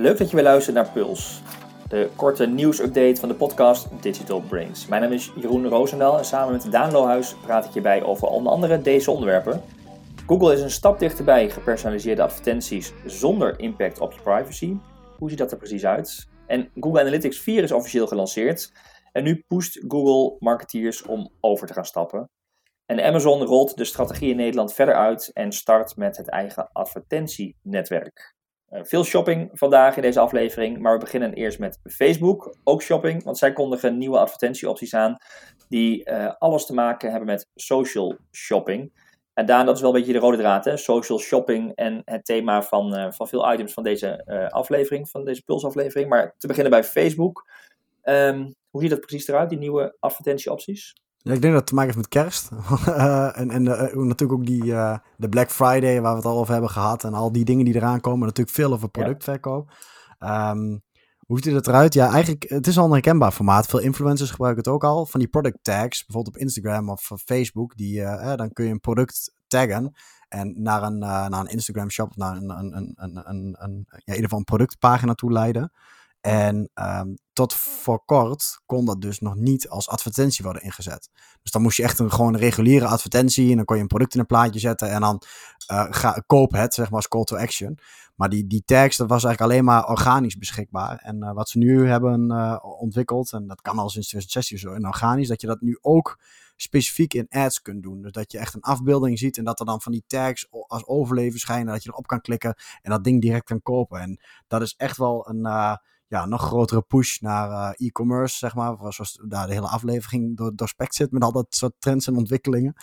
[0.00, 1.42] Leuk dat je weer luistert naar Puls,
[1.88, 4.86] de korte nieuwsupdate van de podcast Digital Brains.
[4.86, 8.28] Mijn naam is Jeroen Roosendaal en samen met Daan Lohuis praat ik je bij over
[8.28, 9.62] onder andere deze onderwerpen.
[10.26, 14.76] Google is een stap dichterbij gepersonaliseerde advertenties zonder impact op je privacy.
[15.16, 16.28] Hoe ziet dat er precies uit?
[16.46, 18.72] En Google Analytics 4 is officieel gelanceerd
[19.12, 22.30] en nu pusht Google marketeers om over te gaan stappen.
[22.86, 28.36] En Amazon rolt de strategie in Nederland verder uit en start met het eigen advertentienetwerk.
[28.70, 32.54] Uh, veel shopping vandaag in deze aflevering, maar we beginnen eerst met Facebook.
[32.64, 35.16] Ook shopping, want zij kondigen nieuwe advertentieopties aan
[35.68, 39.06] die uh, alles te maken hebben met social shopping.
[39.34, 40.76] En Daan, dat is wel een beetje de rode draad, hè?
[40.76, 45.44] social shopping en het thema van, uh, van veel items van deze aflevering, van deze
[45.44, 46.08] pulsaflevering.
[46.08, 47.50] Maar te beginnen bij Facebook.
[48.02, 50.94] Um, hoe ziet dat precies eruit, die nieuwe advertentieopties?
[51.28, 52.50] Ja, ik denk dat het te maken heeft met kerst.
[52.88, 56.38] uh, en en uh, natuurlijk ook die, uh, de Black Friday waar we het al
[56.38, 57.04] over hebben gehad.
[57.04, 58.26] En al die dingen die eraan komen.
[58.26, 59.70] Natuurlijk veel over productverkoop.
[60.18, 60.50] Ja.
[60.50, 60.82] Um,
[61.18, 61.94] hoe ziet het eruit?
[61.94, 63.66] Ja, eigenlijk, het is al een herkenbaar formaat.
[63.66, 65.06] Veel influencers gebruiken het ook al.
[65.06, 67.76] Van die product tags, bijvoorbeeld op Instagram of Facebook.
[67.76, 68.02] Die,
[68.36, 69.94] dan kun je een product taggen.
[70.28, 73.96] En naar een, naar een Instagram shop, naar een, een, een, een, een, een ja,
[73.96, 75.72] in ieder geval een productpagina toe leiden.
[76.20, 81.10] En um, tot voor kort kon dat dus nog niet als advertentie worden ingezet.
[81.42, 84.14] Dus dan moest je echt een gewoon reguliere advertentie en dan kon je een product
[84.14, 85.22] in een plaatje zetten en dan
[85.72, 87.78] uh, ga, koop het, zeg maar als call to action.
[88.14, 90.98] Maar die, die tags, dat was eigenlijk alleen maar organisch beschikbaar.
[90.98, 94.76] En uh, wat ze nu hebben uh, ontwikkeld, en dat kan al sinds 2016 zo
[94.76, 96.18] in organisch, dat je dat nu ook
[96.56, 98.02] specifiek in ads kunt doen.
[98.02, 100.86] Dus dat je echt een afbeelding ziet en dat er dan van die tags als
[100.86, 104.00] overleven schijnen, dat je erop kan klikken en dat ding direct kan kopen.
[104.00, 105.46] En dat is echt wel een
[106.08, 108.76] ja, nog grotere push naar uh, e-commerce, zeg maar.
[108.78, 112.74] Zoals daar de hele aflevering door, doorspekt zit met al dat soort trends en ontwikkelingen.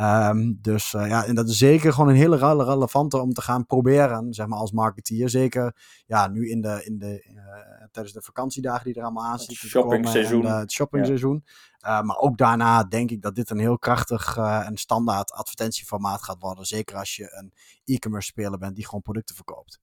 [0.00, 3.66] Um, dus uh, ja, en dat is zeker gewoon een hele relevante om te gaan
[3.66, 5.28] proberen, zeg maar, als marketeer.
[5.28, 5.76] Zeker,
[6.06, 9.56] ja, nu in de, in de, uh, tijdens de vakantiedagen die er allemaal aan zitten.
[9.60, 10.44] Het shoppingseizoen.
[10.46, 11.44] Het shoppingseizoen.
[11.78, 12.02] Ja.
[12.02, 16.64] maar ook daarna denk ik dat dit een heel krachtig en standaard advertentieformaat gaat worden.
[16.64, 17.52] Zeker als je een
[17.84, 19.80] e-commerce speler bent die gewoon producten verkoopt.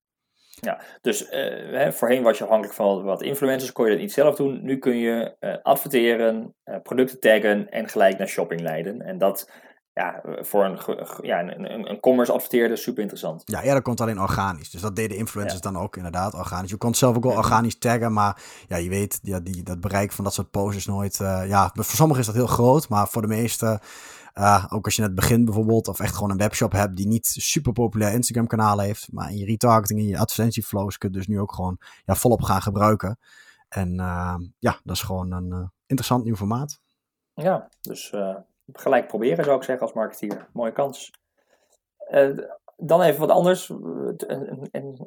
[0.62, 1.30] Ja, dus uh,
[1.72, 4.60] hè, voorheen was je afhankelijk van wat influencers, kon je dat niet zelf doen.
[4.64, 9.02] Nu kun je uh, adverteren, uh, producten taggen en gelijk naar shopping leiden.
[9.02, 9.52] En dat
[9.94, 10.80] ja, voor een,
[11.22, 13.42] ja, een, een, commerce adverteerder super interessant.
[13.46, 14.70] Ja, ja, dat komt alleen organisch.
[14.70, 15.72] Dus dat deden influencers ja.
[15.72, 16.70] dan ook inderdaad organisch.
[16.70, 19.80] Je kon het zelf ook wel organisch taggen, maar ja, je weet, ja, die, dat
[19.80, 21.18] bereik van dat soort posters nooit...
[21.48, 23.80] ja, voor sommigen is dat heel groot, maar voor de meeste
[24.40, 27.26] uh, ook als je net begint bijvoorbeeld, of echt gewoon een webshop hebt die niet
[27.28, 31.28] super populair Instagram kanaal heeft, maar in je retargeting, in je advertentieflows kun je dus
[31.28, 33.20] nu ook gewoon ja, volop gaan gebruiken.
[33.70, 36.80] En uh, ja, dat is gewoon een uh, interessant nieuw formaat.
[37.34, 38.14] Ja, dus
[38.72, 40.50] gelijk proberen zou ik zeggen als marketeer.
[40.54, 41.12] Mooie kans.
[42.78, 43.68] Dan even wat anders.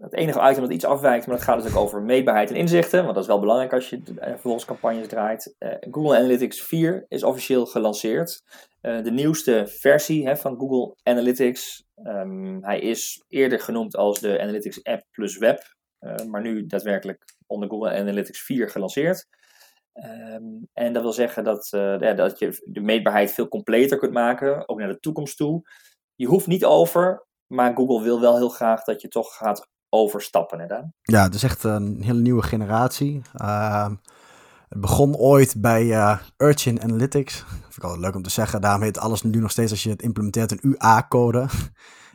[0.01, 3.03] Het enige item dat iets afwijkt, maar dat gaat dus ook over meetbaarheid en inzichten.
[3.03, 5.55] Want dat is wel belangrijk als je vervolgens campagnes draait.
[5.91, 8.43] Google Analytics 4 is officieel gelanceerd.
[8.81, 11.87] De nieuwste versie van Google Analytics.
[12.03, 15.63] Um, hij is eerder genoemd als de Analytics App plus Web,
[16.29, 19.27] maar nu daadwerkelijk onder Google Analytics 4 gelanceerd.
[19.93, 21.69] Um, en dat wil zeggen dat,
[22.17, 25.63] dat je de meetbaarheid veel completer kunt maken, ook naar de toekomst toe.
[26.15, 30.61] Je hoeft niet over, maar Google wil wel heel graag dat je toch gaat overstappen.
[30.61, 30.93] Hè, Dan?
[31.03, 33.23] Ja, het is echt een hele nieuwe generatie.
[33.41, 33.91] Uh,
[34.69, 37.39] het begon ooit bij uh, Urchin Analytics.
[37.39, 38.61] Dat vind ik altijd leuk om te zeggen.
[38.61, 41.47] Daarom heet alles nu nog steeds als je het implementeert een UA-code.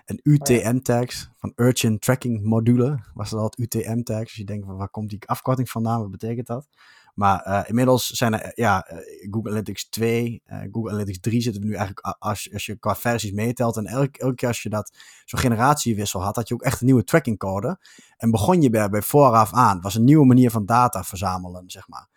[0.06, 3.00] Een UTM-tags van Urchin Tracking Module.
[3.14, 4.24] Was dat altijd UTM-tags.
[4.24, 6.00] Dus je denkt, van, waar komt die afkorting vandaan?
[6.02, 6.68] Wat betekent dat?
[7.14, 8.98] Maar uh, inmiddels zijn er, ja, uh,
[9.32, 12.96] Google Analytics 2, uh, Google Analytics 3 zitten we nu eigenlijk, als, als je qua
[12.96, 13.78] versies meetelt.
[13.78, 16.86] En elke, elke keer als je dat zo'n generatiewissel had, had je ook echt een
[16.86, 17.80] nieuwe trackingcode.
[18.18, 19.74] En begon je bij, bij vooraf aan.
[19.74, 22.08] Het was een nieuwe manier van data verzamelen, zeg maar.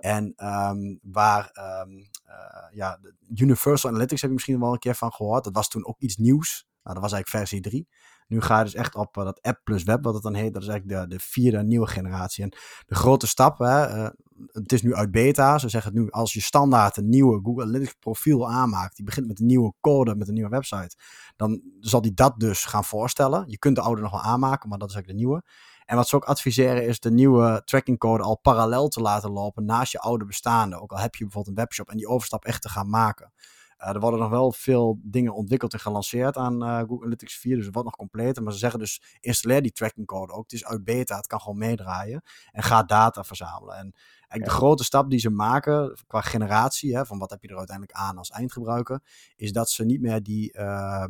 [0.00, 1.50] En um, waar,
[1.84, 2.98] um, uh, ja,
[3.34, 5.44] Universal Analytics heb je misschien wel een keer van gehoord.
[5.44, 6.66] Dat was toen ook iets nieuws.
[6.82, 7.88] Nou, dat was eigenlijk versie 3.
[8.26, 10.52] Nu ga je dus echt op uh, dat app plus web, wat het dan heet.
[10.52, 12.44] Dat is eigenlijk de, de vierde nieuwe generatie.
[12.44, 12.50] En
[12.86, 14.08] de grote stap, hè, uh,
[14.52, 15.58] het is nu uit beta.
[15.58, 19.26] Ze zeggen het nu, als je standaard een nieuwe Google Analytics profiel aanmaakt, die begint
[19.26, 20.96] met een nieuwe code, met een nieuwe website,
[21.36, 23.44] dan zal die dat dus gaan voorstellen.
[23.46, 25.44] Je kunt de oude nog wel aanmaken, maar dat is eigenlijk de nieuwe.
[25.84, 29.92] En wat ze ook adviseren is de nieuwe trackingcode al parallel te laten lopen naast
[29.92, 30.80] je oude bestaande.
[30.80, 33.32] Ook al heb je bijvoorbeeld een webshop en die overstap echt te gaan maken.
[33.78, 37.56] Uh, er worden nog wel veel dingen ontwikkeld en gelanceerd aan uh, Google Analytics 4,
[37.56, 38.42] dus het wordt nog completer.
[38.42, 40.42] Maar ze zeggen dus, installeer die trackingcode ook.
[40.42, 42.22] Het is uit beta, het kan gewoon meedraaien.
[42.52, 43.76] En ga data verzamelen.
[43.76, 47.48] En eigenlijk de grote stap die ze maken qua generatie, hè, van wat heb je
[47.48, 49.00] er uiteindelijk aan als eindgebruiker,
[49.36, 50.52] is dat ze niet meer die...
[50.58, 51.04] Uh,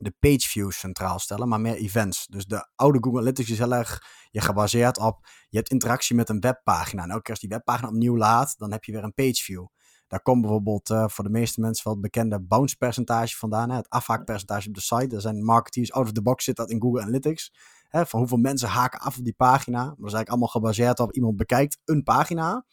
[0.00, 2.26] de page views centraal stellen, maar meer events.
[2.26, 6.28] Dus de oude Google Analytics is heel erg je gebaseerd op, je hebt interactie met
[6.28, 7.02] een webpagina.
[7.02, 9.66] En elke keer als die webpagina opnieuw laat, dan heb je weer een page view.
[10.08, 13.70] Daar komt bijvoorbeeld uh, voor de meeste mensen wel het bekende bounce percentage vandaan.
[13.70, 13.76] Hè?
[13.76, 15.14] Het afhaakpercentage op de site.
[15.14, 17.52] Er zijn marketeers out of the box zit dat in Google Analytics.
[17.88, 18.06] Hè?
[18.06, 19.78] Van hoeveel mensen haken af op die pagina.
[19.78, 22.64] Maar dat is eigenlijk allemaal gebaseerd op iemand bekijkt een pagina.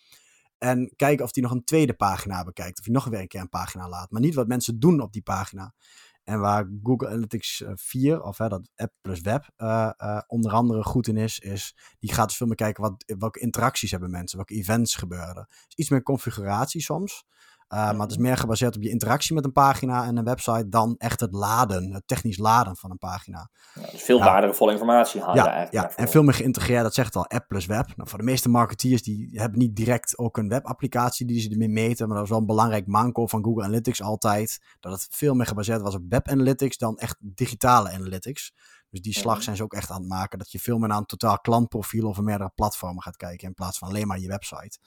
[0.58, 2.80] En kijken of die nog een tweede pagina bekijkt.
[2.80, 4.12] Of hij nog weer een keer een pagina laat.
[4.12, 5.74] Maar niet wat mensen doen op die pagina.
[6.25, 10.83] En waar Google Analytics 4, of hè, dat app plus web, uh, uh, onder andere
[10.83, 14.38] goed in is, is die gaat dus veel meer kijken wat, welke interacties hebben mensen,
[14.38, 15.45] welke events gebeuren.
[15.66, 17.25] Dus iets meer configuratie soms.
[17.74, 20.70] Uh, maar het is meer gebaseerd op je interactie met een pagina en een website
[20.70, 23.50] dan echt het laden, het technisch laden van een pagina.
[23.74, 24.26] Ja, dus veel ja.
[24.26, 25.74] waardevolle informatie halen ja, eigenlijk.
[25.74, 26.00] Ja, daarvoor.
[26.00, 27.88] en veel meer geïntegreerd, dat zegt al, app plus web.
[27.96, 31.70] Nou, voor de meeste marketeers die hebben niet direct ook een webapplicatie die ze ermee
[31.70, 35.34] meten, maar dat is wel een belangrijk manco van Google Analytics altijd, dat het veel
[35.34, 38.54] meer gebaseerd was op web analytics dan echt digitale analytics.
[38.96, 40.40] Dus die slag zijn ze ook echt aan het maken.
[40.40, 43.48] Dat je veel meer naar een totaal klantprofiel of meerdere platformen gaat kijken.
[43.48, 44.80] In plaats van alleen maar je website.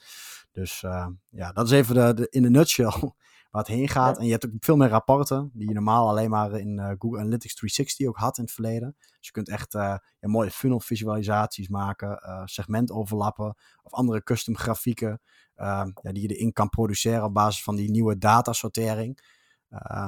[0.51, 2.93] Dus uh, ja, dat is even de, de, in de nutshell
[3.51, 4.15] waar het heen gaat.
[4.15, 4.19] Ja.
[4.21, 5.49] En je hebt ook veel meer rapporten.
[5.53, 8.95] Die je normaal alleen maar in uh, Google Analytics 360 ook had in het verleden.
[8.97, 9.81] Dus je kunt echt uh,
[10.19, 12.43] ja, mooie funnel visualisaties maken.
[12.45, 13.55] segment overlappen.
[13.83, 15.21] Of andere custom grafieken.
[15.55, 19.19] ja, die je erin kan produceren op basis van die nieuwe datasortering.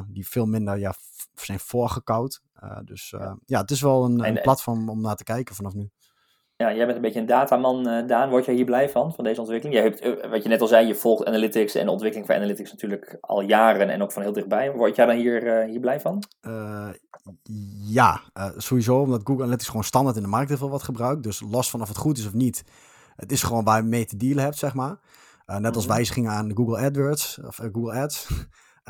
[0.07, 0.94] Die veel minder ja,
[1.33, 2.42] zijn voorgekoud.
[2.63, 5.73] Uh, dus uh, ja, het is wel een, een, platform om naar te kijken vanaf
[5.73, 5.89] nu.
[6.55, 8.29] Ja, jij bent een beetje een dataman, Daan.
[8.29, 9.77] Word jij hier blij van, van deze ontwikkeling?
[9.77, 12.71] Jij hebt, wat je net al zei, je volgt analytics en de ontwikkeling van analytics
[12.71, 14.71] natuurlijk al jaren en ook van heel dichtbij.
[14.71, 16.23] Word jij dan hier, hier blij van?
[17.87, 18.21] ja,
[18.57, 21.23] sowieso, omdat Google Analytics gewoon standaard in de markt heel veel wat gebruikt.
[21.23, 22.63] Dus los van of het goed is of niet,
[23.15, 24.99] het is gewoon waar je mee te dealen hebt, zeg maar.
[25.45, 28.27] net als wijzigingen aan Google AdWords, of Google Ads.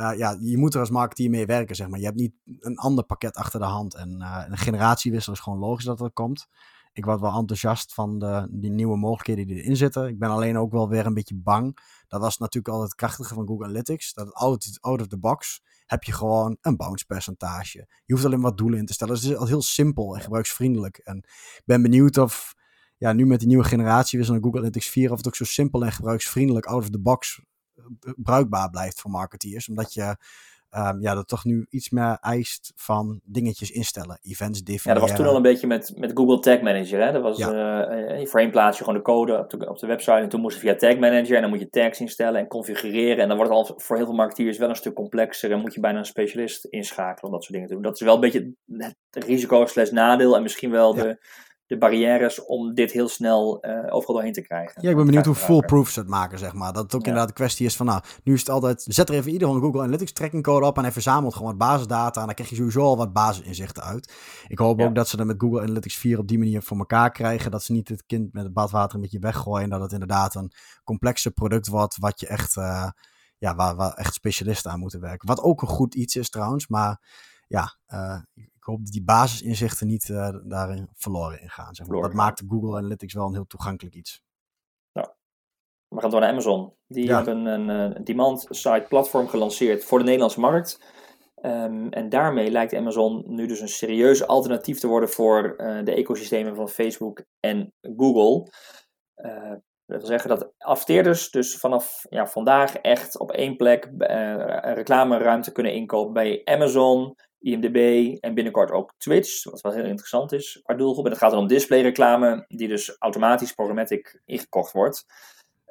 [0.02, 2.00] Uh, ja, je moet er als marketeer mee werken, zeg maar.
[2.00, 3.96] Je hebt niet een ander pakket achter de hand.
[3.96, 6.48] En uh, een generatiewissel is gewoon logisch dat dat komt.
[6.94, 10.08] Ik word wel enthousiast van de, die nieuwe mogelijkheden die erin zitten.
[10.08, 11.78] Ik ben alleen ook wel weer een beetje bang.
[12.08, 14.14] Dat was natuurlijk altijd het krachtige van Google Analytics.
[14.14, 17.88] Dat out, out of the box heb je gewoon een bounce percentage.
[18.06, 19.14] Je hoeft alleen wat doelen in te stellen.
[19.14, 20.98] Dus het is al heel simpel en gebruiksvriendelijk.
[20.98, 21.18] En
[21.56, 22.54] ik ben benieuwd of
[22.98, 25.12] ja, nu met die nieuwe generatiewissel in Google Analytics 4...
[25.12, 27.42] of het ook zo simpel en gebruiksvriendelijk out of the box
[28.16, 29.70] bruikbaar blijft voor marketeers.
[29.70, 30.16] Omdat je
[30.78, 34.20] um, ja, dat toch nu iets meer eist van dingetjes instellen.
[34.22, 34.94] Events definiëren.
[34.94, 37.06] Ja, dat was toen al een beetje met, met Google Tag Manager.
[37.06, 37.12] Hè?
[37.12, 37.92] Dat was, ja.
[38.20, 40.12] uh, voorheen plaats je gewoon de code op de, op de website.
[40.12, 41.36] En toen moest het via Tag Manager.
[41.36, 43.18] En dan moet je tags instellen en configureren.
[43.18, 45.52] En dan wordt het al voor heel veel marketeers wel een stuk complexer.
[45.52, 47.84] En moet je bijna een specialist inschakelen om dat soort dingen te doen.
[47.84, 48.54] Dat is wel een beetje
[49.10, 50.36] het risico slash nadeel.
[50.36, 51.04] En misschien wel ja.
[51.04, 51.20] de
[51.72, 54.82] de barrières om dit heel snel uh, overal doorheen te krijgen.
[54.82, 56.74] Ja, ik ben benieuwd hoe foolproof ze het maken, zeg maar.
[56.74, 57.08] Dat het ook ja.
[57.08, 59.62] inderdaad de kwestie is van, nou, nu is het altijd, zet er even ieder een
[59.62, 62.56] Google Analytics tracking code op en hij verzamelt gewoon wat basisdata en dan krijg je
[62.56, 64.14] sowieso al wat basisinzichten uit.
[64.48, 64.86] Ik hoop ja.
[64.86, 67.64] ook dat ze dat met Google Analytics 4 op die manier voor elkaar krijgen, dat
[67.64, 70.52] ze niet het kind met het badwater een beetje weggooien, dat het inderdaad een
[70.84, 72.90] complexer product wordt, wat je echt, uh,
[73.38, 75.28] ja, waar, waar echt specialisten aan moeten werken.
[75.28, 77.00] Wat ook een goed iets is trouwens, maar
[77.48, 78.20] ja, uh,
[78.62, 81.76] ik hoop dat die basisinzichten niet uh, daarin verloren in gaan.
[81.76, 82.02] Zeg maar.
[82.02, 84.22] Dat maakt Google Analytics wel een heel toegankelijk iets.
[84.94, 85.08] Nou,
[85.88, 86.74] we gaan door naar Amazon.
[86.88, 87.16] Die ja.
[87.16, 91.00] hebben een, een demand-side platform gelanceerd voor de Nederlandse markt.
[91.42, 95.94] Um, en daarmee lijkt Amazon nu dus een serieus alternatief te worden voor uh, de
[95.94, 98.52] ecosystemen van Facebook en Google.
[99.16, 99.54] Uh,
[99.86, 105.52] dat wil zeggen dat adverteerders dus vanaf ja, vandaag echt op één plek uh, reclameruimte
[105.52, 110.74] kunnen inkopen bij Amazon, IMDb en binnenkort ook Twitch, wat wel heel interessant is qua
[110.74, 111.06] doelgroep.
[111.06, 115.06] En het gaat dan om displayreclame, die dus automatisch programmatic ingekocht wordt.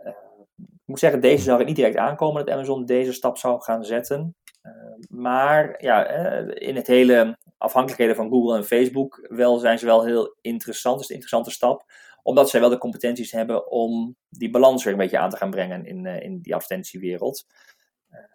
[0.05, 0.13] Uh,
[0.59, 3.85] ik moet zeggen, deze zag ik niet direct aankomen dat Amazon deze stap zou gaan
[3.85, 4.35] zetten.
[4.63, 4.73] Uh,
[5.09, 10.05] maar ja, uh, in het hele afhankelijkheden van Google en Facebook wel, zijn ze wel
[10.05, 11.01] heel interessant.
[11.01, 14.99] Is een interessante stap, omdat zij wel de competenties hebben om die balans weer een
[14.99, 17.47] beetje aan te gaan brengen in, in die advertentiewereld.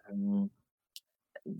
[0.09, 0.51] Um,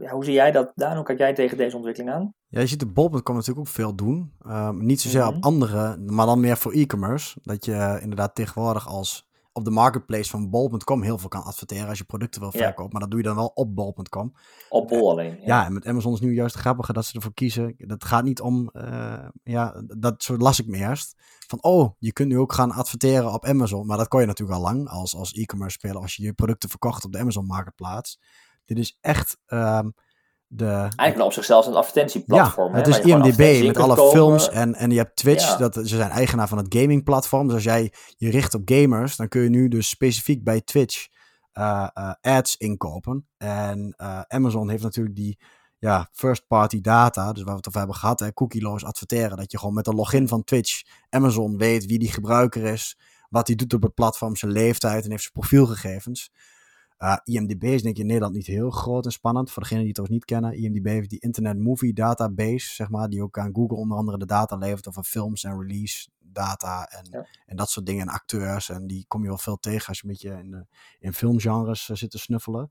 [0.10, 0.96] hoe zie jij dat, Daan?
[0.96, 2.34] Hoe kijk jij tegen deze ontwikkeling aan?
[2.48, 4.34] Ja, je ziet de bol.com natuurlijk ook veel doen.
[4.48, 5.36] Um, niet zozeer mm -hmm.
[5.38, 7.40] op andere, maar dan meer voor e-commerce.
[7.42, 9.28] Dat je inderdaad tegenwoordig als
[9.58, 12.84] op de marketplace van bol.com heel veel kan adverteren als je producten wil verkopen.
[12.84, 12.90] Ja.
[12.92, 14.34] Maar dat doe je dan wel op bol.com.
[14.70, 15.32] Op bol alleen.
[15.32, 15.46] Ja.
[15.46, 15.66] ja.
[15.66, 17.76] en met Amazon is nu juist grappige dat ze ervoor kiezen.
[17.78, 21.16] Dat gaat niet om, uh, ja, dat zo las ik me eerst.
[21.48, 23.86] Van, oh, je kunt nu ook gaan adverteren op Amazon.
[23.86, 26.02] Maar dat kon je natuurlijk al lang als, als e-commerce speler.
[26.02, 28.20] Als je je producten verkocht op de Amazon marketplaats.
[28.66, 29.94] Dit is echt um,
[30.48, 30.66] de...
[30.96, 32.72] Eigenlijk op zichzelf een advertentieplatform.
[32.72, 34.12] Ja, het is IMDb met alle komen.
[34.12, 35.48] films en, en je hebt Twitch.
[35.48, 35.58] Ja.
[35.58, 37.46] Dat, ze zijn eigenaar van het gamingplatform.
[37.46, 41.08] Dus als jij je richt op gamers, dan kun je nu dus specifiek bij Twitch
[41.54, 43.28] uh, uh, ads inkopen.
[43.38, 45.40] En uh, Amazon heeft natuurlijk die
[45.78, 49.38] ja, first-party data, dus waar we het over hebben gehad, cookieloos adverteren.
[49.38, 52.98] Dat je gewoon met een login van Twitch, Amazon weet wie die gebruiker is,
[53.30, 56.32] wat hij doet op het platform, zijn leeftijd en heeft zijn profielgegevens.
[57.00, 59.52] Uh, IMDb is denk ik in Nederland niet heel groot en spannend.
[59.52, 63.10] Voor degenen die het toch niet kennen, IMDb heeft die Internet Movie Database, zeg maar,
[63.10, 67.28] die ook aan Google onder andere de data levert over films en release data en,
[67.46, 68.70] en dat soort dingen en acteurs.
[68.70, 70.66] En die kom je wel veel tegen als je een beetje in, de,
[71.00, 72.70] in filmgenres uh, zit te snuffelen.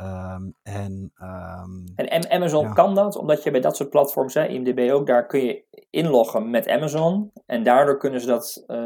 [0.00, 4.90] Um, en, um, en Amazon kan dat, omdat je bij dat soort platforms, hè, IMDb
[4.92, 7.32] ook, daar kun je inloggen met Amazon.
[7.46, 8.76] En daardoor kunnen ze dat, uh,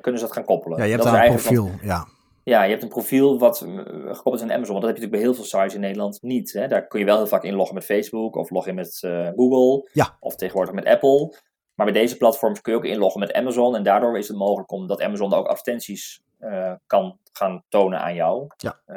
[0.00, 0.78] kunnen ze dat gaan koppelen.
[0.78, 2.06] Ja, je hebt dat daar een profiel, ja.
[2.44, 4.72] Ja, je hebt een profiel wat eh, gekoppeld is aan Amazon.
[4.72, 6.52] Want dat heb je natuurlijk bij heel veel sites in Nederland niet.
[6.52, 6.68] Hè?
[6.68, 9.88] Daar kun je wel heel vaak inloggen met Facebook of loggen met uh, Google.
[9.92, 10.16] Ja.
[10.20, 11.36] Of tegenwoordig met Apple.
[11.74, 13.76] Maar bij deze platforms kun je ook inloggen met Amazon.
[13.76, 18.14] En daardoor is het mogelijk om dat Amazon ook advertenties uh, kan gaan tonen aan
[18.14, 18.46] jou.
[18.56, 18.80] Ja.
[18.86, 18.96] Uh,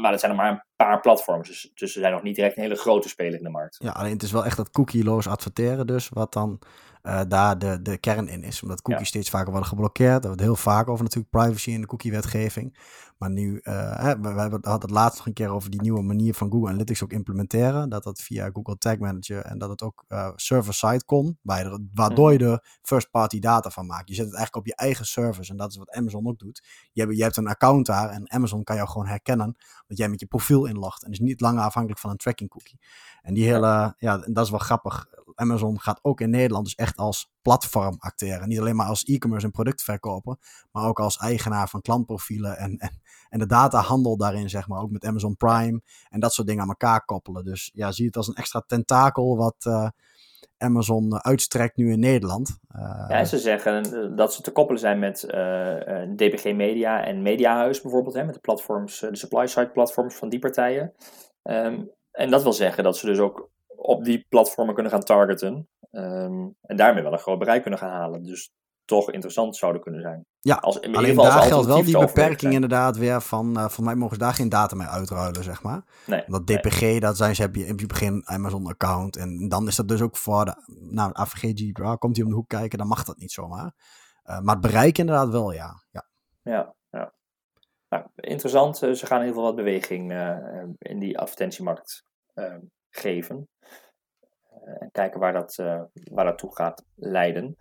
[0.00, 1.48] maar dat zijn er maar een paar platforms.
[1.48, 3.76] Dus, dus ze zijn nog niet direct een hele grote speler in de markt.
[3.78, 6.08] Ja, alleen het is wel echt dat cookie-loos adverteren dus.
[6.08, 6.60] Wat dan
[7.02, 8.62] uh, daar de, de kern in is.
[8.62, 9.08] Omdat cookies ja.
[9.08, 10.12] steeds vaker worden geblokkeerd.
[10.12, 12.78] Daar wordt heel vaak over natuurlijk privacy in de cookie-wetgeving.
[13.18, 16.34] Maar nu, uh, we, we hadden het laatst nog een keer over die nieuwe manier
[16.34, 17.88] van Google Analytics ook implementeren.
[17.88, 21.38] Dat dat via Google Tag Manager en dat het ook uh, server-side kon.
[21.94, 24.08] Waardoor je er first-party data van maakt.
[24.08, 26.62] Je zet het eigenlijk op je eigen service en dat is wat Amazon ook doet.
[26.92, 29.56] Je hebt, je hebt een account daar en Amazon kan jou gewoon herkennen
[29.86, 31.04] dat jij met je profiel inlogt.
[31.04, 32.78] En is niet langer afhankelijk van een tracking cookie.
[33.22, 35.06] En die hele, ja, dat is wel grappig.
[35.34, 38.48] Amazon gaat ook in Nederland dus echt als platform acteren.
[38.48, 40.36] Niet alleen maar als e-commerce en productverkoper,
[40.72, 44.80] maar ook als eigenaar van klantprofielen en, en, en de datahandel daarin, zeg maar.
[44.80, 47.44] Ook met Amazon Prime en dat soort dingen aan elkaar koppelen.
[47.44, 49.88] Dus ja, zie het als een extra tentakel wat uh,
[50.58, 52.58] Amazon uitstrekt nu in Nederland.
[52.76, 57.80] Uh, ja, ze zeggen dat ze te koppelen zijn met uh, DPG Media en Mediahuis
[57.80, 60.94] bijvoorbeeld, hè, met de platforms, de supply-side platforms van die partijen.
[61.42, 65.68] Um, en dat wil zeggen dat ze dus ook op die platformen kunnen gaan targeten.
[65.90, 68.22] Um, en daarmee wel een groot bereik kunnen gaan halen.
[68.22, 68.50] Dus
[68.92, 70.26] toch interessant zouden kunnen zijn.
[70.40, 73.58] Ja, als, in alleen geval daar geldt wel die beperking inderdaad weer van...
[73.58, 75.84] Uh, voor mij mogen ze daar geen data mee uitruilen, zeg maar.
[76.06, 77.00] Nee, dat DPG, nee.
[77.00, 79.16] dat zijn ze, heb je in het begin Amazon-account.
[79.16, 80.54] En dan is dat dus ook voor de...
[80.90, 83.74] Nou, AVG GDPR, komt hij om de hoek kijken, dan mag dat niet zomaar.
[84.24, 85.82] Uh, maar het bereik inderdaad wel, ja.
[85.90, 86.08] Ja,
[86.42, 86.74] ja.
[86.90, 87.12] ja.
[87.88, 88.76] Nou, interessant.
[88.76, 90.36] Ze gaan in ieder geval wat beweging uh,
[90.78, 92.04] in die advertentiemarkt
[92.90, 93.48] geven.
[94.64, 97.56] En kijken waar dat, uh, waar dat toe gaat leiden.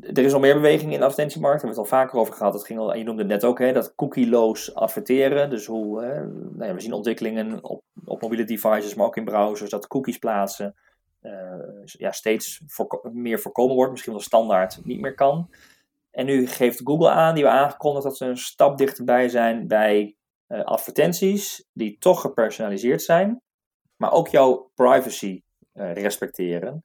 [0.00, 1.60] Er is al meer beweging in de advertentiemarkt.
[1.60, 2.52] Daar hebben we het al vaker over gehad.
[2.52, 5.50] Dat ging al, je noemde het net ook, hè, dat cookie-loos adverteren.
[5.50, 9.24] Dus hoe, hè, nou ja, we zien ontwikkelingen op, op mobiele devices, maar ook in
[9.24, 10.74] browsers, dat cookies plaatsen
[11.22, 11.32] uh,
[11.84, 12.62] ja, steeds
[13.12, 13.90] meer voorkomen wordt.
[13.90, 15.50] Misschien wel standaard niet meer kan.
[16.10, 20.16] En nu geeft Google aan, die we aangekondigd dat ze een stap dichterbij zijn bij
[20.48, 23.40] uh, advertenties die toch gepersonaliseerd zijn,
[23.96, 25.42] maar ook jouw privacy
[25.74, 26.84] uh, respecteren.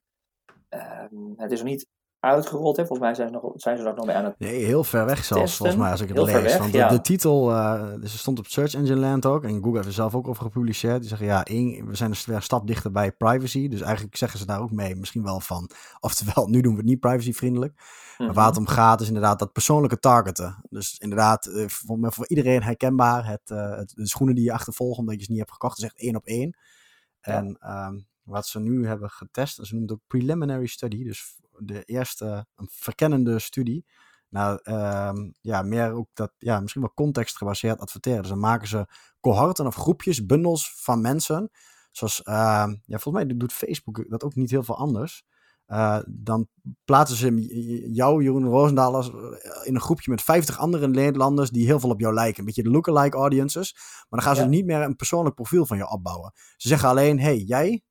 [0.70, 1.86] Um, het is nog niet
[2.20, 2.76] uitgerold.
[2.76, 2.86] Hè?
[2.86, 5.24] Volgens mij zijn ze, nog, zijn ze nog mee aan het Nee, heel ver weg
[5.24, 5.56] zelfs, testen.
[5.56, 6.34] volgens mij, als ik het heel lees.
[6.34, 6.88] Ver weg, Want de, ja.
[6.88, 9.92] de titel, uh, dus er stond op Search Engine Land ook, en Google heeft er
[9.92, 11.00] zelf ook over gepubliceerd.
[11.00, 13.68] Die zeggen, ja, één, we zijn dus een stap dichter bij privacy.
[13.68, 15.70] Dus eigenlijk zeggen ze daar ook mee, misschien wel van,
[16.00, 17.72] oftewel, nu doen we het niet privacyvriendelijk.
[17.72, 17.78] Mm
[18.16, 18.26] -hmm.
[18.26, 20.56] Maar waar het om gaat is inderdaad dat persoonlijke targeten.
[20.70, 24.98] Dus inderdaad, uh, voor, voor, iedereen herkenbaar, het, uh, het, de schoenen die je achtervolgt
[24.98, 26.56] omdat je ze niet hebt gekocht, is echt één op één.
[27.20, 27.32] Ja.
[27.32, 31.84] En um, wat ze nu hebben getest, ze noemen het ook preliminary study, dus de
[31.84, 33.86] eerste een verkennende studie.
[34.28, 38.20] Nou, um, ja, meer ook dat, ja, misschien wel contextgebaseerd adverteren.
[38.20, 38.86] Dus dan maken ze
[39.20, 41.50] cohorten of groepjes, bundels van mensen.
[41.90, 42.34] Zoals, uh,
[42.84, 45.24] ja, volgens mij doet Facebook dat ook niet heel veel anders.
[45.66, 46.48] Uh, dan
[46.84, 47.34] plaatsen ze
[47.92, 49.08] jou, Jeroen Roosendaal, als,
[49.64, 52.38] in een groepje met 50 andere Nederlanders die heel veel op jou lijken.
[52.38, 53.72] Een beetje de lookalike audiences.
[53.74, 54.48] Maar dan gaan ze ja.
[54.48, 56.32] niet meer een persoonlijk profiel van jou opbouwen.
[56.56, 57.82] Ze zeggen alleen, hey, jij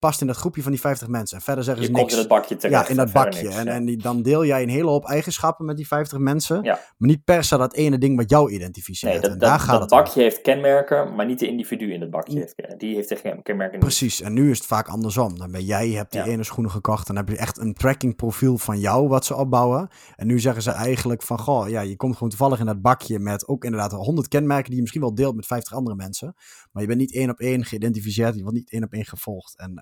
[0.00, 1.36] past in dat groepje van die 50 mensen.
[1.36, 2.12] En verder zeggen je ze niks.
[2.12, 2.82] in het bakje terecht.
[2.82, 3.42] Ja, in dat bakje.
[3.42, 3.72] Niks, en, ja.
[3.72, 6.62] en die, dan deel jij een hele hoop eigenschappen met die 50 mensen.
[6.62, 6.80] Ja.
[6.98, 9.12] Maar niet per se dat ene ding wat jou identificeert.
[9.12, 10.20] Nee, dat, en daar dat, gaat dat het bakje om.
[10.20, 12.38] heeft kenmerken, maar niet de individu in het bakje.
[12.38, 13.80] Heeft, die heeft de kenmerken niet.
[13.80, 15.38] Precies, en nu is het vaak andersom.
[15.38, 17.06] Dan ben jij, je hebt die ene schoenen gekocht.
[17.06, 19.88] Dan heb je echt een tracking profiel van jou wat ze opbouwen.
[20.16, 23.18] En nu zeggen ze eigenlijk van, goh, ja, je komt gewoon toevallig in dat bakje
[23.18, 26.34] met ook inderdaad 100 kenmerken die je misschien wel deelt met 50 andere mensen.
[26.72, 29.58] Maar je bent niet één op één geïdentificeerd, je wordt niet één op één gevolgd.
[29.58, 29.74] En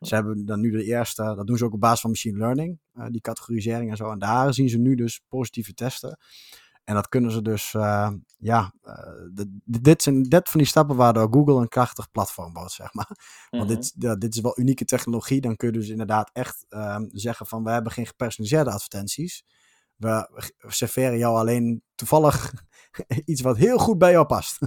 [0.00, 2.78] ze hebben dan nu de eerste, dat doen ze ook op basis van machine learning,
[2.94, 4.10] uh, die categorisering en zo.
[4.10, 6.18] En daar zien ze nu dus positieve testen.
[6.84, 8.72] En dat kunnen ze dus, uh, ja,
[9.64, 13.10] dit zijn dit van die stappen waardoor Google een krachtig platform bouwt, zeg maar.
[13.50, 13.74] Want Mhm.
[13.74, 15.40] dit, ja, dit is wel unieke technologie.
[15.40, 19.44] Dan kun je dus inderdaad echt um, zeggen van, we hebben geen gepersonaliseerde advertenties.
[20.00, 22.52] We serveren jou alleen toevallig
[23.24, 24.58] iets wat heel goed bij jou past.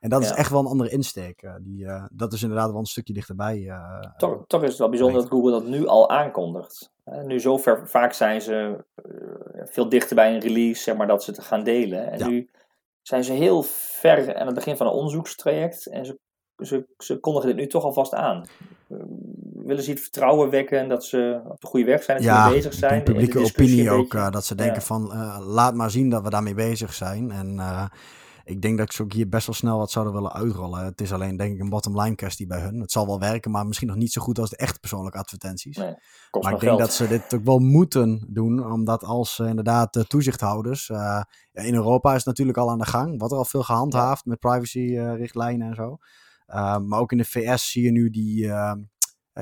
[0.00, 1.42] en dat is echt wel een andere insteek.
[1.42, 3.58] Uh, die, uh, dat is inderdaad wel een stukje dichterbij.
[3.58, 6.90] Uh, toch, toch is het wel bijzonder dat Google dat nu al aankondigt.
[7.24, 8.84] nu zo ver, vaak zijn ze
[9.64, 12.12] veel dichter bij een release, zeg maar, dat ze het gaan delen.
[12.12, 12.50] En nu
[13.02, 15.86] zijn ze heel ver aan het begin van een onderzoekstraject.
[15.86, 16.18] En ze,
[16.56, 18.46] ze, ze kondigen dit nu toch alvast aan
[19.68, 22.54] willen ze het vertrouwen wekken dat ze op de goede weg zijn, dat ja, ze
[22.54, 23.04] bezig zijn.
[23.04, 26.30] De publieke opinie ook, uh, dat ze denken van uh, laat maar zien dat we
[26.30, 27.30] daarmee bezig zijn.
[27.30, 27.84] En uh,
[28.44, 30.84] ik denk dat ze ook hier best wel snel wat zouden willen uitrollen.
[30.84, 32.80] Het is alleen denk ik een bottom line kwestie bij hun.
[32.80, 35.76] Het zal wel werken, maar misschien nog niet zo goed als de echte persoonlijke advertenties.
[35.76, 35.94] Nee,
[36.40, 40.90] maar ik denk dat ze dit ook wel moeten doen, omdat als inderdaad toezichthouders,
[41.52, 44.38] in Europa is het natuurlijk al aan de gang, wat er al veel gehandhaafd met
[44.38, 45.98] privacyrichtlijnen en zo.
[46.86, 48.50] maar ook in de VS zie je nu die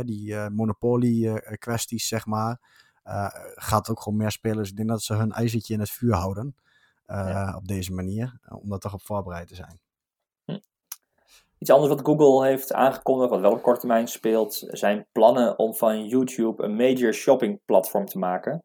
[0.04, 2.60] die uh, monopolie-kwesties, zeg maar.
[3.54, 4.70] Gaat ook gewoon meer spelers.
[4.70, 6.56] Ik denk dat ze hun ijzertje in het vuur houden.
[7.56, 8.38] Op deze manier.
[8.48, 9.80] Om daar toch op voorbereid te zijn.
[10.44, 10.58] Hm.
[11.58, 15.74] Iets anders wat Google heeft aangekondigd, wat wel op korte termijn speelt, zijn plannen om
[15.74, 18.62] van YouTube een major shopping platform te maken.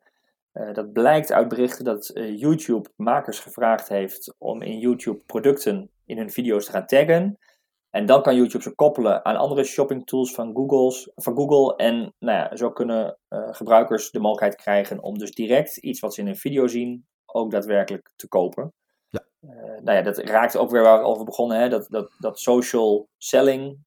[0.53, 5.89] Uh, dat blijkt uit berichten dat uh, YouTube makers gevraagd heeft om in YouTube producten
[6.05, 7.37] in hun video's te gaan taggen.
[7.91, 11.75] En dan kan YouTube ze koppelen aan andere shopping tools van, Google's, van Google.
[11.75, 16.13] En nou ja, zo kunnen uh, gebruikers de mogelijkheid krijgen om dus direct iets wat
[16.13, 18.73] ze in een video zien, ook daadwerkelijk te kopen.
[19.09, 19.25] Ja.
[19.41, 21.69] Uh, nou ja, dat raakt ook weer waar we over begonnen, hè?
[21.69, 23.77] Dat, dat, dat social selling,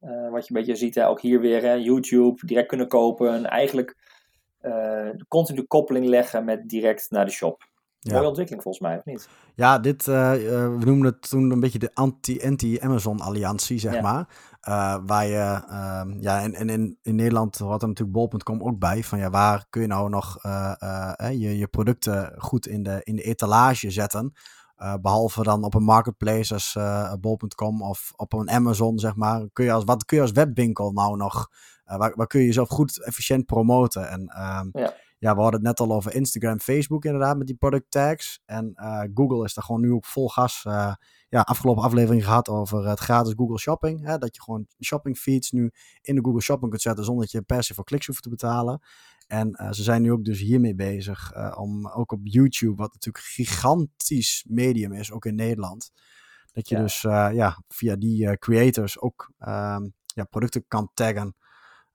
[0.00, 1.08] uh, wat je een beetje ziet, hè?
[1.08, 1.72] ook hier weer, hè?
[1.72, 3.32] YouTube, direct kunnen kopen.
[3.32, 3.96] En eigenlijk
[5.28, 7.68] continu koppeling leggen met direct naar de shop.
[8.00, 8.14] Ja.
[8.14, 9.28] Mooie ontwikkeling volgens mij, of niet?
[9.54, 14.28] Ja, dit, uh, we noemden het toen een beetje de anti-anti-Amazon-alliantie, zeg maar.
[14.68, 18.78] Uh, waar je, uh, ja, en, en in, in Nederland hoort er natuurlijk bol.com ook
[18.78, 19.04] bij.
[19.04, 20.38] Van ja, waar kun je nou nog
[21.18, 24.32] je, je producten goed in de, in de etalage zetten?
[25.00, 26.76] behalve dan op een marketplace als
[27.20, 29.48] bol.com of op een Amazon, zeg maar.
[29.52, 31.48] Kun je als, wat kun je als webwinkel nou nog?
[31.84, 34.08] waar, waar kun je jezelf goed efficiënt promoten?
[34.08, 37.56] En ehm, ja ja, we hadden het net al over Instagram, Facebook inderdaad met die
[37.56, 38.42] product tags.
[38.44, 40.64] En uh, Google is daar gewoon nu ook vol gas.
[40.66, 40.92] Uh,
[41.28, 44.04] ja, afgelopen aflevering gehad over het gratis Google Shopping.
[44.04, 47.32] Hè, dat je gewoon shopping feeds nu in de Google Shopping kunt zetten zonder dat
[47.32, 48.80] je per se voor kliks hoeft te betalen.
[49.26, 53.24] En uh, ze zijn nu ook dus hiermee bezig om ook op YouTube, wat natuurlijk
[53.24, 55.90] een gigantisch medium is, ook in Nederland.
[56.52, 61.36] Dat je dus ja, via die creators ook um, ja, producten kan taggen.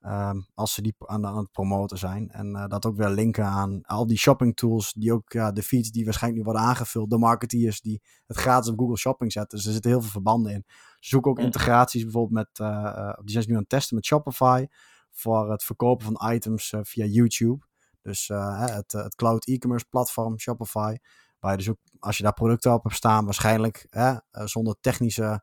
[0.04, 2.30] Ehm, als ze die aan, aan, het promoten zijn.
[2.30, 4.92] En uh, dat ook weer linken aan al die shopping tools.
[4.92, 7.10] Die ook ja, de feeds die waarschijnlijk nu worden aangevuld.
[7.10, 9.58] De marketeers die het gratis op Google Shopping zetten.
[9.58, 10.64] Dus er zitten heel veel verbanden in.
[11.00, 12.68] Ze zoeken ook integraties bijvoorbeeld met.
[12.68, 14.66] Uh, die zijn ze nu aan het testen met Shopify.
[15.10, 17.66] Voor het verkopen van items uh, via YouTube.
[18.02, 20.96] Dus het, het cloud e-commerce platform Shopify.
[21.38, 23.86] Waar je dus ook, als je daar producten op hebt staan, waarschijnlijk
[24.30, 25.42] zonder technische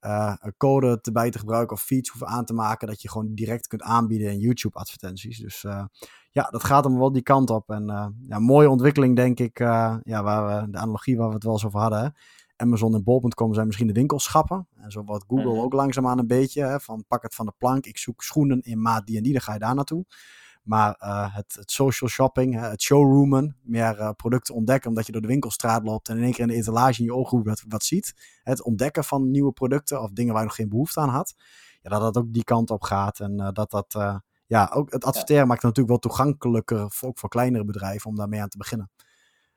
[0.00, 3.34] uh, een code erbij te gebruiken of feeds hoeven aan te maken, dat je gewoon
[3.34, 5.38] direct kunt aanbieden in YouTube advertenties.
[5.38, 5.84] Dus uh,
[6.30, 7.70] ja, dat gaat hem wel die kant op.
[7.70, 11.44] En uh, ja, mooie ontwikkeling denk ik, ja, waar we, de analogie waar we het
[11.44, 12.00] wel eens over hadden.
[12.00, 12.08] Hè?
[12.60, 14.68] Amazon en bol.com zijn misschien de winkelschappen.
[14.76, 15.60] En zo wordt Google mhm.
[15.60, 18.82] ook langzaamaan een beetje, hè, van pak het van de plank, ik zoek schoenen in
[18.82, 20.04] maat die en die, dan ga je daar naartoe.
[20.70, 25.20] Maar uh, het, het, social shopping, het showroomen, meer uh, producten ontdekken omdat je door
[25.20, 27.84] de winkelstraat loopt en in één keer in de etalage in je ooghoek wat, wat
[27.84, 28.14] ziet.
[28.42, 31.34] Het ontdekken van nieuwe producten of dingen waar je nog geen behoefte aan had.
[31.82, 35.04] Ja, dat dat ook die kant op gaat en uh, dat dat, ja, ook het
[35.04, 38.58] adverteren maakt het natuurlijk wel toegankelijker, voor, ook voor kleinere bedrijven, om daarmee aan te
[38.58, 38.90] beginnen.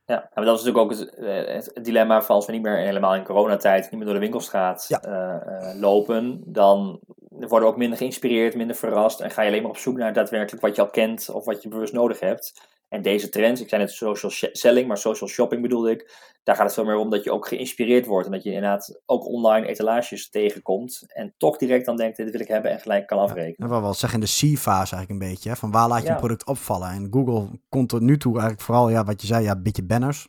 [0.05, 3.15] Ja, maar dat is natuurlijk ook het, het, dilemma van als we niet meer helemaal
[3.15, 5.73] in coronatijd niet meer door de winkelstraat ja.
[5.79, 9.97] lopen, dan worden ook minder geïnspireerd, minder verrast en ga je alleen maar op zoek
[9.97, 12.67] naar daadwerkelijk wat je al kent of wat je bewust nodig hebt.
[12.93, 16.11] En deze trends, ik zei net social selling, maar social shopping bedoelde ik,
[16.43, 19.01] daar gaat het veel meer om dat je ook geïnspireerd wordt en dat je inderdaad
[19.05, 23.07] ook online etalages tegenkomt en toch direct dan denkt, dit wil ik hebben en gelijk
[23.07, 23.69] kan afrekenen.
[23.69, 25.55] Ja, wel zeggen in de C-fase eigenlijk een beetje, hè?
[25.55, 26.89] van waar laat je een product opvallen?
[26.89, 29.85] En Google komt tot nu toe eigenlijk vooral, ja, wat je zei, ja, een beetje
[29.85, 30.27] banners.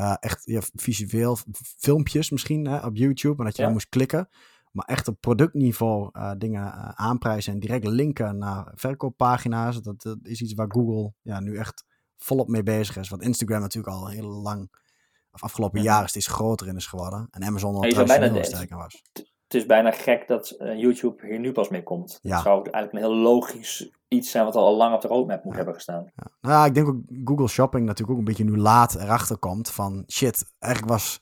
[0.00, 1.36] Uh, echt ja, visueel
[1.78, 4.28] filmpjes misschien hè, op YouTube, en dat je dan moest klikken.
[4.72, 9.82] Maar echt op productniveau uh, dingen uh, aanprijzen en direct linken naar verkooppagina's.
[9.82, 11.84] Dat, dat, is iets waar Google ja, nu echt
[12.16, 13.08] volop mee bezig is.
[13.08, 14.70] Wat Instagram natuurlijk al heel lang,
[15.32, 15.84] of afgelopen ja.
[15.84, 17.28] jaren steeds groter in is geworden.
[17.30, 19.02] En Amazon al traditioneel sterker was.
[19.12, 22.18] Het is bijna gek dat uh, YouTube hier nu pas mee komt.
[22.22, 22.34] Ja.
[22.34, 25.54] Het zou eigenlijk een heel logisch iets zijn wat al lang op de roadmap moet
[25.54, 26.04] hebben gestaan.
[26.14, 26.30] Ja.
[26.40, 29.70] Nou ja, ik denk ook Google Shopping natuurlijk ook een beetje nu laat erachter komt
[29.70, 31.20] van shit, eigenlijk was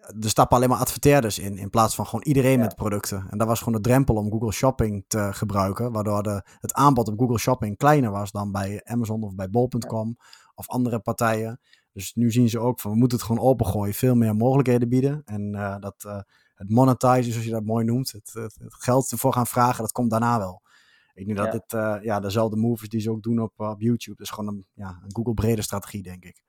[0.00, 3.26] er stappen alleen maar adverteerders in, in plaats van gewoon iedereen met producten.
[3.30, 7.08] En dat was gewoon de drempel om Google Shopping te gebruiken, waardoor de, het aanbod
[7.08, 10.16] op Google Shopping kleiner was dan bij Amazon of bij bol.com
[10.54, 11.60] of andere partijen.
[11.92, 15.22] Dus nu zien ze ook van we moeten het gewoon opengooien, veel meer mogelijkheden bieden.
[15.24, 19.46] En dat het monetizen, zoals je dat mooi noemt, het, het, het, geld ervoor gaan
[19.46, 20.62] vragen, dat komt daarna wel.
[21.14, 21.52] Ik denk dat ja.
[21.52, 24.16] dit ja, dezelfde moves die ze ook doen op, op YouTube.
[24.16, 26.42] Dus gewoon een, ja, een Google brede strategie, denk ik.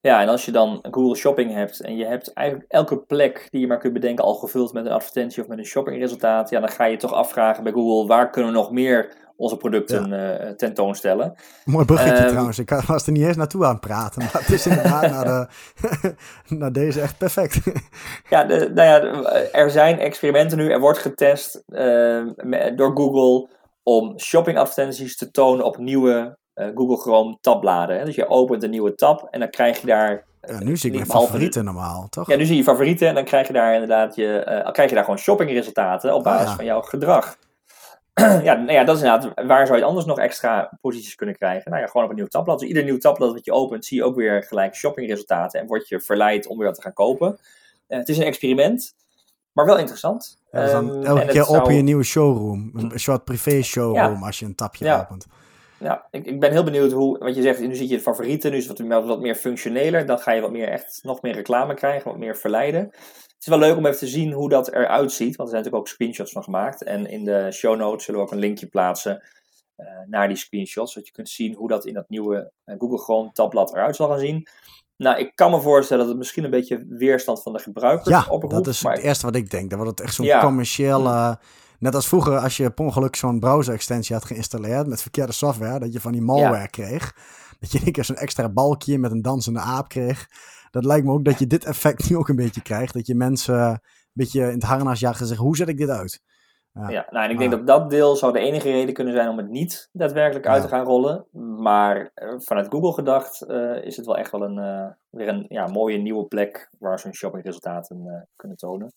[0.00, 3.60] Ja, en als je dan Google Shopping hebt en je hebt eigenlijk elke plek die
[3.60, 6.68] je maar kunt bedenken al gevuld met een advertentie of met een shoppingresultaat, ja, dan
[6.68, 10.44] ga je toch afvragen bij Google waar kunnen we nog meer onze producten ja.
[10.44, 11.34] uh, tentoonstellen.
[11.64, 12.58] Mooi bruggetje um, trouwens.
[12.58, 14.22] Ik was er niet eens naartoe aan het praten.
[14.22, 16.14] Maar het is inderdaad naar, de,
[16.58, 17.60] naar deze echt perfect.
[18.30, 20.70] ja, de, nou ja, er zijn experimenten nu.
[20.70, 22.26] Er wordt getest uh,
[22.76, 23.48] door Google
[23.82, 26.38] om shoppingadvertenties te tonen op nieuwe
[26.74, 27.98] Google Chrome tabbladen.
[27.98, 28.04] Hè?
[28.04, 30.26] Dus je opent een nieuwe tab en dan krijg je daar.
[30.40, 32.28] Ja, nu zie ik mijn favorieten normaal, toch?
[32.28, 34.94] Ja, nu zie je favorieten en dan krijg je daar inderdaad je, uh, krijg je
[34.94, 36.56] daar gewoon shoppingresultaten op basis ah, ja.
[36.56, 37.36] van jouw gedrag.
[38.48, 41.70] ja, nou ja, dat is inderdaad, waar zou je anders nog extra posities kunnen krijgen?
[41.70, 42.58] Nou ja, gewoon op een nieuw tabblad.
[42.58, 45.88] Dus ieder nieuw tabblad dat je opent, zie je ook weer gelijk shoppingresultaten en word
[45.88, 47.38] je verleid om weer wat te gaan kopen.
[47.88, 48.94] Uh, het is een experiment,
[49.52, 50.38] maar wel interessant.
[50.50, 51.58] Ja, dus dan elke keer zou...
[51.58, 54.26] open je een nieuwe showroom, een soort privé showroom ja.
[54.26, 55.00] als je een tapje ja.
[55.00, 55.26] opent.
[55.78, 58.56] Ja, ik, ik ben heel benieuwd hoe, wat je zegt, nu zie je favorieten, nu
[58.56, 60.06] is het wat, wat meer functioneler.
[60.06, 62.80] Dan ga je wat meer echt, nog meer reclame krijgen, wat meer verleiden.
[62.80, 65.62] Het is wel leuk om even te zien hoe dat eruit ziet, want er zijn
[65.64, 66.82] natuurlijk ook screenshots van gemaakt.
[66.82, 69.22] En in de show notes zullen we ook een linkje plaatsen
[69.76, 72.98] uh, naar die screenshots, zodat je kunt zien hoe dat in dat nieuwe uh, Google
[72.98, 74.46] Chrome tabblad eruit zal gaan zien.
[74.96, 78.26] Nou, ik kan me voorstellen dat het misschien een beetje weerstand van de gebruiker ja,
[78.28, 78.54] oproept.
[78.54, 79.70] dat is het eerste wat ik denk.
[79.70, 80.40] Dan wordt het echt zo'n ja.
[80.40, 81.38] commerciële...
[81.78, 85.92] Net als vroeger, als je per ongeluk zo'n browser-extensie had geïnstalleerd met verkeerde software, dat
[85.92, 86.66] je van die malware ja.
[86.66, 87.12] kreeg.
[87.60, 90.28] Dat je een keer zo'n extra balkje met een dansende aap kreeg.
[90.70, 92.92] Dat lijkt me ook dat je dit effect nu ook een beetje krijgt.
[92.92, 93.80] Dat je mensen een
[94.12, 96.22] beetje in het harnas jagen en zeggen, hoe zet ik dit uit?
[96.72, 99.28] Ja, ja nou, en ik denk dat dat deel zou de enige reden kunnen zijn
[99.28, 101.26] om het niet daadwerkelijk uit te gaan rollen.
[101.60, 105.46] Maar uh, vanuit Google gedacht uh, is het wel echt wel een, uh, weer een
[105.48, 108.92] ja, mooie nieuwe plek waar zo'n shoppingresultaten kunnen tonen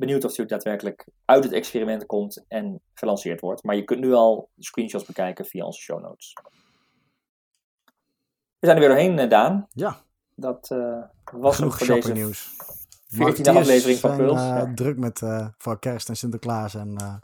[0.00, 3.62] benieuwd of die ook daadwerkelijk uit het experiment komt en gelanceerd wordt.
[3.62, 6.32] Maar je kunt nu al screenshots bekijken via onze show notes.
[8.58, 9.66] We zijn er weer doorheen, Daan.
[9.72, 10.00] Ja.
[10.34, 12.48] Dat uh, was Genoeg voor deze nieuws.
[13.14, 14.40] 14e aflevering van Puls.
[14.40, 14.72] Uh, ja.
[14.74, 17.20] Druk met uh, voor kerst en Sinterklaas en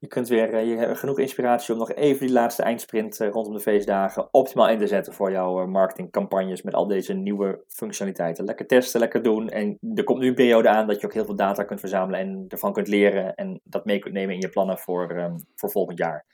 [0.00, 3.28] je kunt weer uh, je hebt genoeg inspiratie om nog even die laatste eindsprint uh,
[3.28, 7.64] rondom de feestdagen optimaal in te zetten voor jouw uh, marketingcampagnes met al deze nieuwe
[7.68, 8.44] functionaliteiten.
[8.44, 9.48] Lekker testen, lekker doen.
[9.48, 12.20] En er komt nu een periode aan dat je ook heel veel data kunt verzamelen
[12.20, 15.98] en ervan kunt leren en dat mee kunt nemen in je plannen voor, voor volgend
[15.98, 16.26] jaar.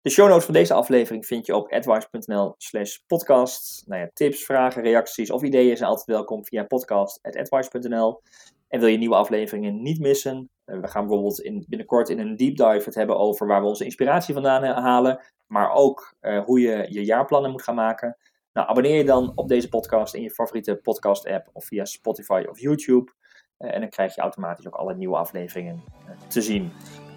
[0.00, 3.82] De show notes van deze aflevering vind je op advice.nl slash podcast.
[3.86, 8.22] Nou ja, tips, vragen, reacties of ideeën zijn altijd welkom via podcast.advice.nl.
[8.68, 10.50] En wil je nieuwe afleveringen niet missen?
[10.64, 13.66] Eh, we gaan bijvoorbeeld in, binnenkort in een deep dive het hebben over waar we
[13.66, 15.20] onze inspiratie vandaan halen.
[15.46, 18.16] Maar ook uh, hoe je je jaarplannen moet gaan maken.
[18.52, 22.44] Nou, abonneer je dan op deze podcast in je favoriete podcast app of via Spotify
[22.48, 23.12] of YouTube.
[23.56, 25.84] En dan krijg je automatisch ook alle nieuwe afleveringen
[26.28, 26.72] te zien.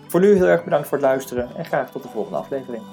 [0.08, 2.84] Voor nu heel erg bedankt voor het luisteren en graag tot de volgende aflevering.